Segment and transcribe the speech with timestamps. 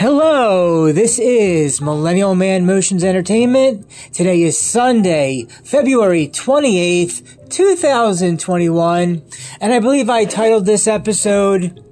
[0.00, 3.86] Hello, this is Millennial Man Motions Entertainment.
[4.14, 9.22] Today is Sunday, February 28th, 2021,
[9.60, 11.84] and I believe I titled this episode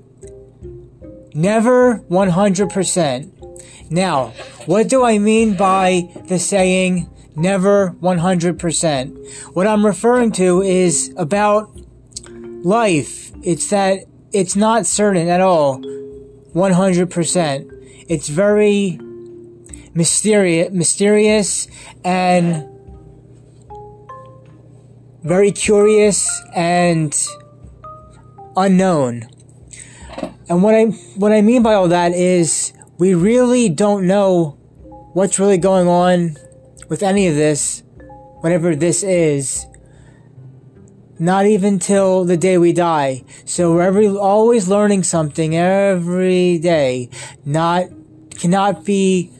[1.34, 3.90] Never 100%.
[3.90, 4.28] Now,
[4.64, 9.52] what do I mean by the saying never 100%?
[9.54, 11.78] What I'm referring to is about
[12.64, 13.32] life.
[13.42, 15.82] It's that it's not certain at all
[16.54, 17.74] 100%.
[18.08, 18.98] It's very
[19.94, 21.68] mysterious, mysterious
[22.04, 22.66] and
[25.22, 27.14] very curious and
[28.56, 29.28] unknown.
[30.48, 30.84] And what I
[31.16, 34.56] what I mean by all that is we really don't know
[35.12, 36.36] what's really going on
[36.88, 37.82] with any of this,
[38.40, 39.66] whatever this is.
[41.20, 43.24] Not even till the day we die.
[43.44, 47.10] So we're every, always learning something every day.
[47.44, 47.88] Not
[48.38, 49.30] cannot be,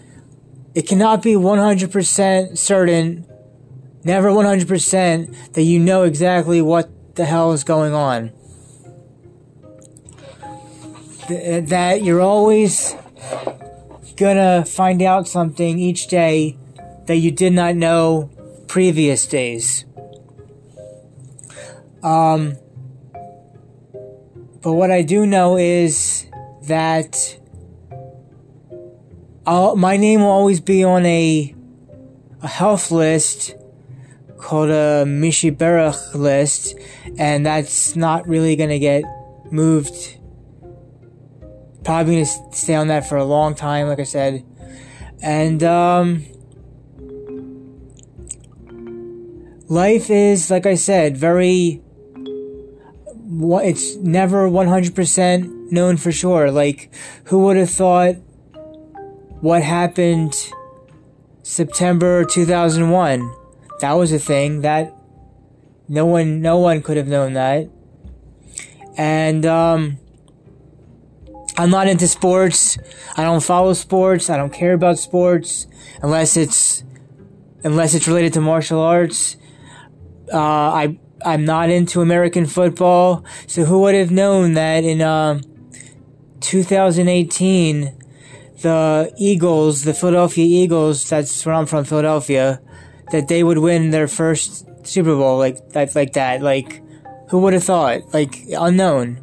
[0.75, 3.27] it cannot be 100% certain,
[4.05, 8.33] never 100% that you know exactly what the hell is going on.
[11.27, 12.95] Th- that you're always
[14.17, 16.57] gonna find out something each day
[17.07, 18.31] that you did not know
[18.67, 19.85] previous days.
[22.03, 22.57] Um,
[24.63, 26.27] but what I do know is
[26.63, 27.39] that
[29.49, 31.55] I'll, my name will always be on a
[32.43, 33.57] a health list
[34.37, 36.75] called a Mi Sheberach list,
[37.17, 39.05] and that's not really gonna get
[39.51, 40.19] moved.
[41.83, 44.45] Probably gonna stay on that for a long time, like I said,
[45.23, 46.27] and um,
[49.67, 51.81] life is, like I said, very.
[53.41, 56.51] It's never one hundred percent known for sure.
[56.51, 56.93] Like,
[57.25, 58.17] who would have thought?
[59.41, 60.35] What happened
[61.43, 63.35] September 2001.
[63.81, 64.95] That was a thing that
[65.89, 67.71] no one no one could have known that.
[68.97, 69.99] And um
[71.57, 72.79] I'm not into sports.
[73.17, 74.31] I don't follow sports.
[74.31, 75.67] I don't care about sports
[76.03, 76.85] unless it's
[77.65, 79.37] unless it's related to martial arts.
[80.33, 83.25] Uh, I I'm not into American football.
[83.47, 85.43] So who would have known that in um,
[86.41, 87.98] 2018
[88.63, 92.61] the Eagles, the Philadelphia Eagles, that's where I'm from, Philadelphia,
[93.13, 96.43] that they would win their first Super Bowl like that, like that.
[96.43, 96.83] Like,
[97.31, 98.13] who would have thought?
[98.13, 99.21] Like, unknown.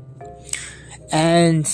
[1.11, 1.65] And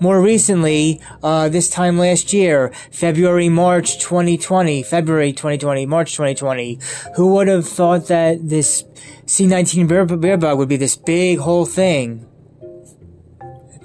[0.00, 6.78] more recently, uh, this time last year, February, March 2020, February 2020, March 2020,
[7.16, 8.84] who would have thought that this
[9.26, 9.88] C19
[10.20, 12.26] bear, bug would be this big whole thing?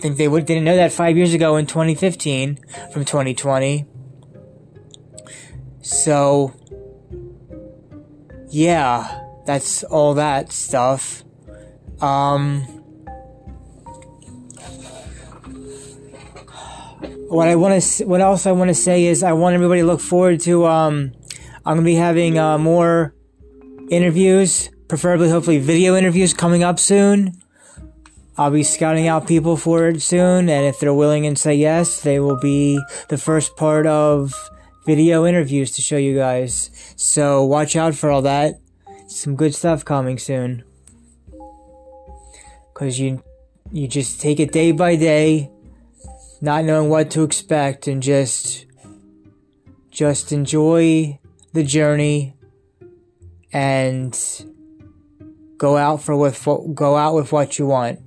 [0.02, 2.58] Think they would didn't know that five years ago in 2015
[2.92, 3.86] from 2020.
[5.82, 6.54] So,
[8.50, 11.24] yeah, that's all that stuff.
[12.02, 12.62] Um,
[17.28, 19.88] what I want to, what else I want to say is I want everybody to
[19.88, 20.66] look forward to.
[20.66, 21.14] Um,
[21.66, 23.16] I'm gonna be having uh, more
[23.90, 27.41] interviews, preferably, hopefully, video interviews coming up soon.
[28.38, 32.02] I'll be scouting out people for it soon, and if they're willing and say yes,
[32.02, 34.34] they will be the first part of
[34.86, 36.72] video interviews to show you guys.
[36.96, 38.56] So watch out for all that.
[39.08, 40.64] Some good stuff coming soon.
[42.74, 43.22] Cause you,
[43.72, 45.52] you just take it day by day,
[46.40, 48.66] not knowing what to expect and just,
[49.92, 51.20] just enjoy
[51.54, 52.34] the journey
[53.54, 54.18] and
[55.58, 58.00] go out for with, go out with what you want.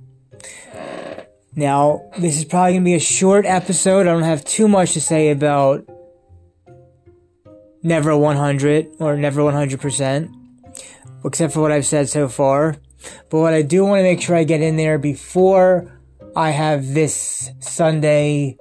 [1.55, 4.01] Now, this is probably going to be a short episode.
[4.01, 5.87] I don't have too much to say about
[7.81, 10.33] Never 100 or Never 100%,
[11.23, 12.75] except for what I've said so far.
[13.29, 15.91] But what I do want to make sure I get in there before
[16.35, 18.57] I have this Sunday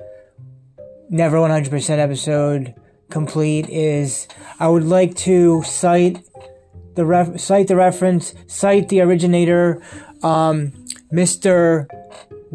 [1.10, 2.74] Never 100% episode
[3.10, 4.26] complete is
[4.58, 6.24] I would like to cite
[6.94, 9.82] the ref- cite the reference, cite the originator,
[10.22, 10.72] um,
[11.12, 11.86] Mr.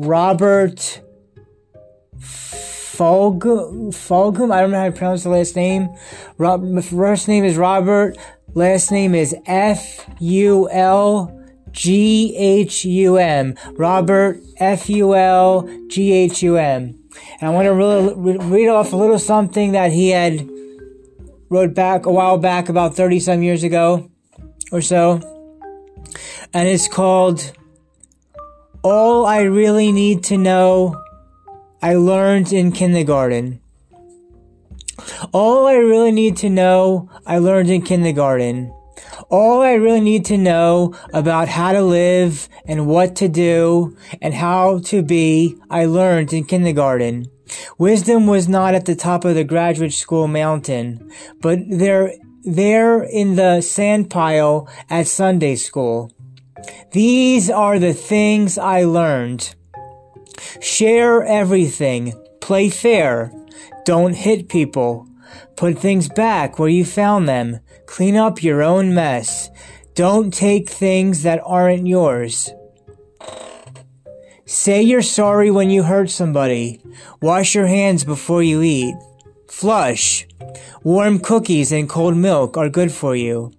[0.02, 1.02] Robert
[2.18, 3.90] Fulghum.
[3.90, 4.54] Fulghum.
[4.54, 5.90] I don't know how to pronounce the last name.
[6.38, 8.18] Rob, first name is Robert.
[8.54, 11.38] Last name is F U L
[11.72, 13.56] G H U M.
[13.74, 16.98] Robert F U L G H U M.
[17.42, 20.50] And I want to really read off a little something that he had
[21.50, 24.10] wrote back a while back, about 30 some years ago
[24.72, 25.20] or so.
[26.54, 27.52] And it's called
[28.84, 31.02] all I really need to know
[31.82, 33.62] I learned in kindergarten.
[35.32, 38.74] All I really need to know, I learned in kindergarten.
[39.30, 44.34] All I really need to know about how to live and what to do and
[44.34, 47.30] how to be, I learned in kindergarten.
[47.78, 51.12] Wisdom was not at the top of the graduate school mountain,
[51.42, 56.12] but there, there in the sand pile at Sunday school.
[56.92, 59.56] These are the things I learned.
[60.60, 62.14] Share everything.
[62.42, 63.32] Play fair.
[63.86, 65.08] Don't hit people.
[65.56, 67.60] Put things back where you found them.
[67.86, 69.50] Clean up your own mess.
[69.94, 72.50] Don't take things that aren't yours.
[74.46, 76.82] Say you're sorry when you hurt somebody.
[77.22, 78.96] Wash your hands before you eat.
[79.48, 80.28] Flush.
[80.84, 83.52] Warm cookies and cold milk are good for you.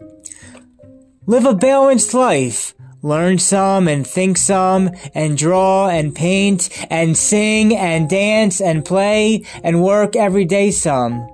[1.26, 2.74] Live a balanced life.
[3.02, 9.44] Learn some and think some and draw and paint and sing and dance and play
[9.64, 11.26] and work every day some.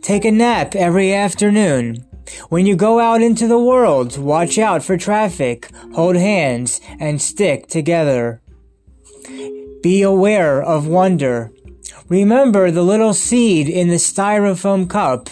[0.00, 2.04] Take a nap every afternoon.
[2.48, 7.68] When you go out into the world, watch out for traffic, hold hands, and stick
[7.68, 8.40] together.
[9.82, 11.52] Be aware of wonder.
[12.08, 15.30] Remember the little seed in the styrofoam cup.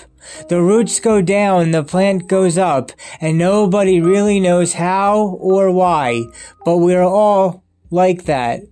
[0.48, 6.24] The roots go down, the plant goes up, and nobody really knows how or why,
[6.64, 8.62] but we're all like that.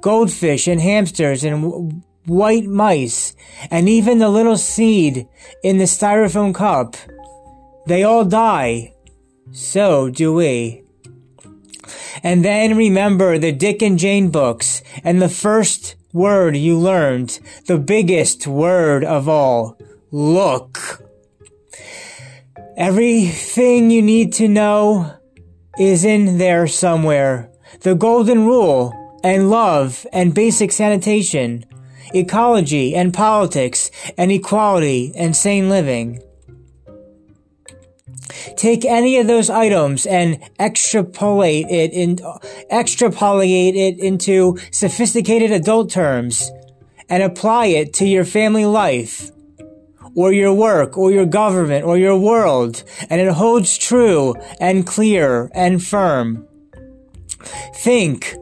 [0.00, 3.34] Goldfish and hamsters and w- white mice,
[3.70, 5.28] and even the little seed
[5.62, 6.96] in the styrofoam cup.
[7.86, 8.94] They all die.
[9.52, 10.82] So do we.
[12.22, 17.78] And then remember the Dick and Jane books and the first word you learned, the
[17.78, 19.78] biggest word of all.
[20.12, 21.02] Look.
[22.76, 25.12] Everything you need to know
[25.80, 27.50] is in there somewhere.
[27.80, 28.92] The golden rule
[29.24, 31.64] and love and basic sanitation,
[32.14, 36.22] ecology and politics and equality and sane living.
[38.56, 42.18] Take any of those items and extrapolate it in,
[42.70, 46.52] extrapolate it into sophisticated adult terms
[47.08, 49.32] and apply it to your family life
[50.16, 55.50] or your work or your government or your world and it holds true and clear
[55.54, 56.48] and firm.
[57.76, 58.34] Think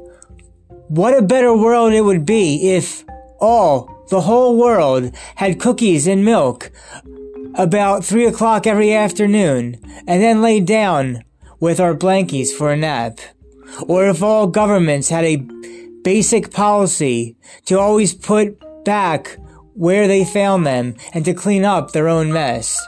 [0.88, 3.04] what a better world it would be if
[3.40, 6.70] all, the whole world had cookies and milk
[7.54, 11.22] about three o'clock every afternoon and then lay down
[11.60, 13.18] with our blankies for a nap.
[13.88, 15.44] Or if all governments had a
[16.04, 19.38] basic policy to always put back
[19.74, 22.84] where they found them and to clean up their own mess.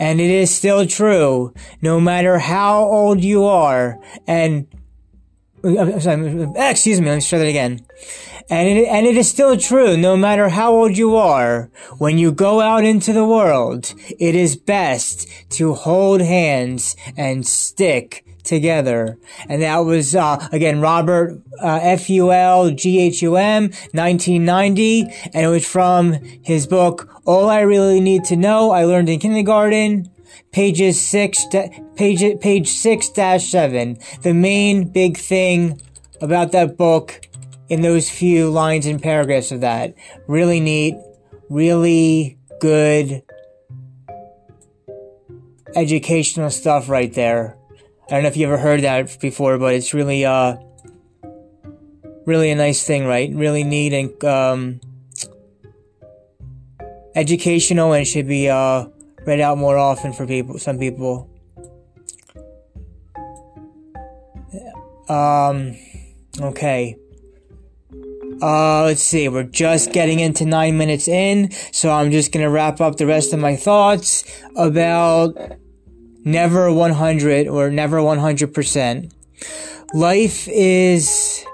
[0.00, 1.52] And it is still true,
[1.82, 3.98] no matter how old you are,
[4.28, 4.68] and
[5.64, 7.80] excuse me, let me try that again.
[8.50, 12.32] And it, and it is still true, no matter how old you are, when you
[12.32, 19.18] go out into the world, it is best to hold hands and stick together.
[19.48, 25.02] And that was, uh, again, Robert, uh, F-U-L-G-H-U-M, 1990.
[25.34, 29.20] And it was from his book, All I Really Need to Know I Learned in
[29.20, 30.10] Kindergarten
[30.52, 31.44] pages six,
[31.96, 33.98] page, page six dash seven.
[34.22, 35.80] The main big thing
[36.20, 37.28] about that book
[37.68, 39.94] in those few lines and paragraphs of that.
[40.26, 40.96] Really neat,
[41.48, 43.22] really good
[45.76, 47.56] educational stuff right there.
[48.06, 50.56] I don't know if you ever heard that before, but it's really, uh,
[52.24, 53.30] really a nice thing, right?
[53.32, 54.80] Really neat and, um,
[57.14, 58.86] educational and should be, uh,
[59.28, 61.28] read out more often for people, some people.
[65.06, 65.76] Um,
[66.40, 66.96] okay.
[68.40, 72.80] Uh, let's see, we're just getting into nine minutes in, so I'm just gonna wrap
[72.80, 74.24] up the rest of my thoughts
[74.56, 75.36] about
[76.24, 79.12] never 100 or never 100%.
[79.92, 81.44] Life is,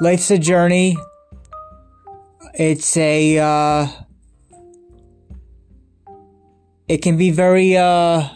[0.00, 0.96] life's a journey.
[2.54, 3.88] It's a, uh,
[6.90, 8.28] it can be very, uh,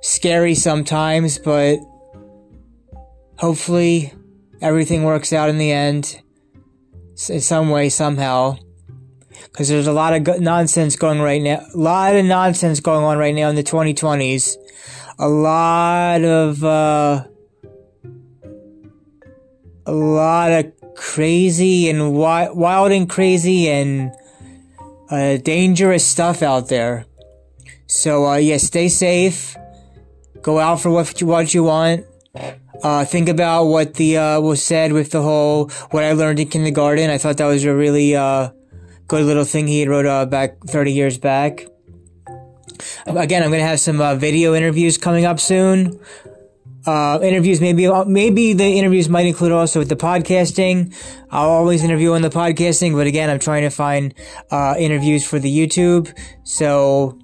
[0.00, 1.78] scary sometimes, but
[3.36, 4.12] hopefully
[4.60, 6.20] everything works out in the end
[7.28, 8.58] in some way somehow.
[9.44, 13.18] Because there's a lot of nonsense going right now a lot of nonsense going on
[13.18, 14.56] right now in the 2020s
[15.18, 17.24] a lot of uh,
[19.86, 24.12] a lot of crazy and wi- wild and crazy and
[25.10, 27.06] uh, dangerous stuff out there
[27.86, 29.56] so uh, yeah stay safe
[30.42, 32.04] go out for what you, what you want
[32.82, 36.48] uh, think about what the uh, was said with the whole what I learned in
[36.48, 37.10] kindergarten.
[37.10, 38.50] I thought that was a really uh,
[39.08, 41.66] good little thing he wrote uh, back 30 years back.
[43.06, 45.98] Again, I'm gonna have some video interviews coming up soon.
[46.88, 50.94] Uh, interviews, maybe maybe the interviews might include also with the podcasting.
[51.30, 54.14] I'll always interview on the podcasting, but again, I'm trying to find
[54.50, 56.10] interviews for the YouTube.
[56.44, 57.18] So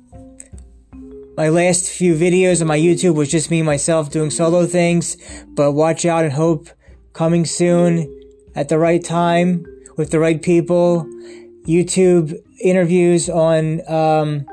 [1.39, 5.17] my last few videos on my YouTube was just me myself doing solo things,
[5.55, 6.69] but watch out and hope
[7.15, 8.07] coming soon
[8.55, 9.65] at the right time
[9.97, 11.07] with the right people.
[11.67, 14.45] YouTube interviews on um,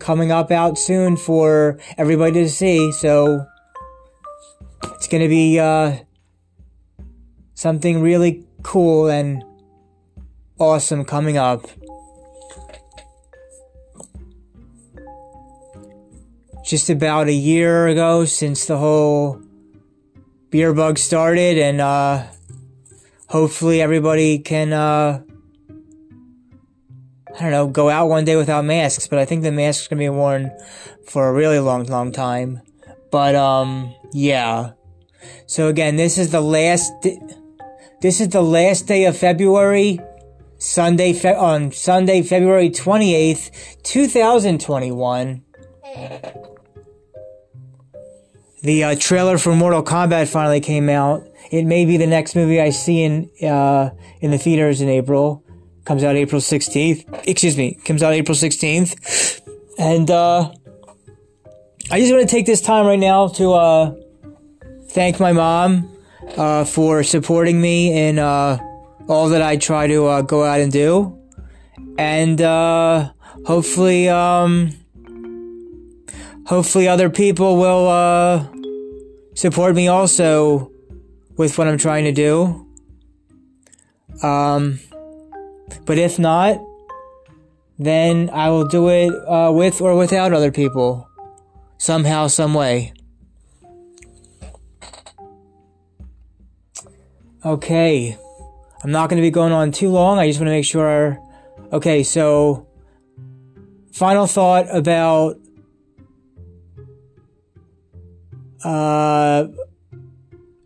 [0.00, 2.90] coming up out soon for everybody to see.
[2.90, 3.46] So
[4.82, 5.96] it's to be uh,
[7.54, 9.44] something really cool and
[10.58, 11.66] awesome coming up.
[16.66, 19.40] just about a year ago since the whole
[20.50, 22.24] beer bug started, and uh,
[23.28, 25.22] hopefully everybody can, uh,
[27.36, 29.06] I don't know, go out one day without masks.
[29.06, 30.50] But I think the mask's gonna be worn
[31.06, 32.60] for a really long, long time.
[33.12, 34.72] But um, yeah.
[35.46, 36.92] So again, this is the last.
[38.00, 40.00] This is the last day of February.
[40.58, 45.42] Sunday fe- on Sunday, February 28th, 2021
[48.62, 51.26] the uh, trailer for Mortal Kombat finally came out.
[51.52, 55.44] It may be the next movie I see in uh, in the theaters in April.
[55.84, 57.28] Comes out April 16th.
[57.28, 59.40] Excuse me, comes out April 16th.
[59.78, 60.52] And uh,
[61.92, 63.94] I just want to take this time right now to uh,
[64.96, 65.86] thank my mom
[66.38, 68.56] uh, for supporting me in uh,
[69.08, 71.20] all that I try to go out and do.
[71.98, 72.40] And
[73.44, 74.72] hopefully, um,
[76.46, 78.48] hopefully other people will
[79.34, 80.72] support me also
[81.36, 82.66] with what I'm trying to do.
[84.22, 84.80] Um,
[85.84, 86.56] but if not,
[87.78, 91.06] then I will do it uh, with or without other people,
[91.76, 92.95] somehow, some way.
[97.46, 98.18] Okay,
[98.82, 100.18] I'm not going to be going on too long.
[100.18, 101.18] I just want to make sure.
[101.72, 102.66] Okay, so
[103.92, 105.38] final thought about
[108.66, 109.46] Uh,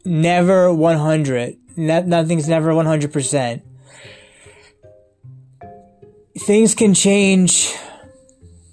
[0.07, 1.57] never 100.
[1.77, 3.61] No, nothing's never 100%.
[6.39, 7.75] Things can change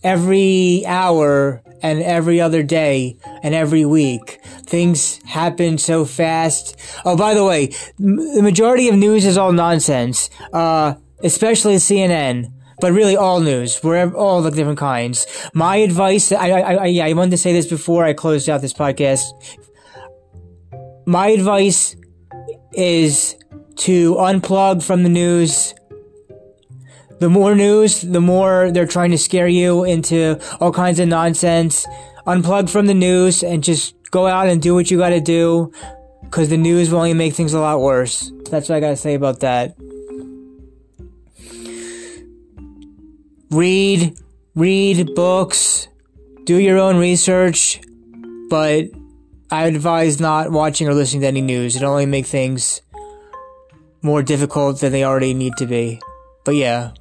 [0.01, 4.36] every hour and every other day and every week.
[4.67, 6.75] Things happen so fast.
[7.05, 10.29] Oh, by the way, the majority of news is all nonsense.
[10.53, 15.25] Uh, especially CNN but really all news, wherever all the different kinds.
[15.53, 18.61] My advice, I, I, I, yeah, I wanted to say this before I closed out
[18.61, 19.23] this podcast.
[21.05, 21.95] My advice
[22.73, 23.35] is
[23.77, 25.73] to unplug from the news.
[27.19, 31.87] The more news, the more they're trying to scare you into all kinds of nonsense.
[32.27, 35.71] Unplug from the news and just go out and do what you gotta do.
[36.31, 38.31] Cause the news will only make things a lot worse.
[38.49, 39.75] That's what I gotta say about that.
[43.49, 44.17] read,
[44.55, 45.87] read books,
[46.43, 47.81] do your own research,
[48.49, 48.85] but
[49.51, 51.75] I advise not watching or listening to any news.
[51.75, 52.81] It only make things
[54.01, 56.01] more difficult than they already need to be.
[56.45, 56.91] But yeah.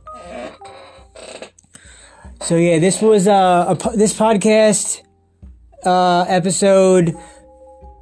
[2.42, 5.02] So yeah, this was uh, a this podcast
[5.84, 7.14] uh, episode.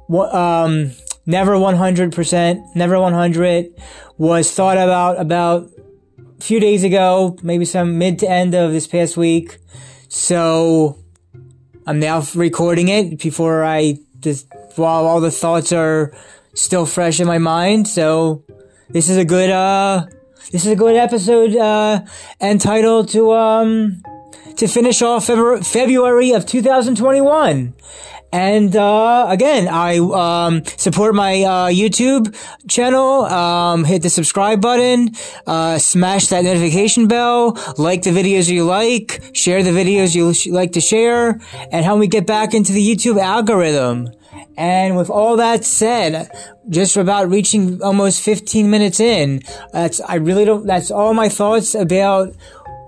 [0.09, 0.91] Um,
[1.25, 3.73] never 100%, never 100
[4.17, 5.69] was thought about about
[6.37, 9.57] a few days ago, maybe some mid to end of this past week.
[10.07, 10.97] So
[11.87, 16.13] I'm now recording it before I just while all the thoughts are
[16.53, 17.87] still fresh in my mind.
[17.87, 18.43] So
[18.89, 20.05] this is a good uh
[20.51, 22.01] this is a good episode uh
[22.39, 24.01] entitled to um
[24.57, 27.73] to finish off February of 2021.
[28.35, 32.35] And uh, again, I um, support my uh, YouTube
[32.67, 33.23] channel.
[33.23, 35.11] Um, hit the subscribe button,
[35.47, 40.73] uh, smash that notification bell, like the videos you like, share the videos you like
[40.73, 41.39] to share,
[41.71, 44.09] and help me get back into the YouTube algorithm.
[44.57, 46.29] And with all that said,
[46.69, 50.65] just about reaching almost 15 minutes in, that's I really don't.
[50.65, 52.33] That's all my thoughts about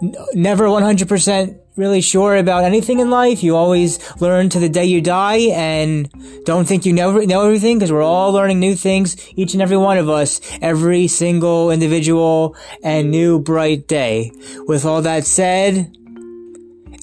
[0.01, 3.44] never 100% really sure about anything in life.
[3.44, 6.12] You always learn to the day you die and
[6.44, 9.77] don't think you know, know everything because we're all learning new things, each and every
[9.77, 14.32] one of us, every single individual and new bright day.
[14.66, 15.96] With all that said,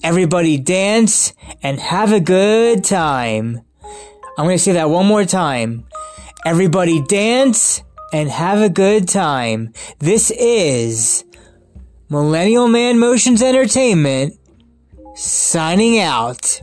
[0.02, 1.32] everybody dance
[1.62, 3.62] and have a good time.
[4.36, 5.86] I'm going to say that one more time.
[6.44, 7.82] Everybody dance
[8.12, 9.72] and have a good time.
[10.00, 11.24] This is
[12.08, 14.38] Millennial Man Motions Entertainment
[15.14, 16.61] signing out.